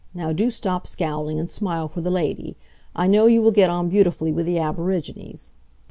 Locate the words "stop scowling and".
0.49-1.47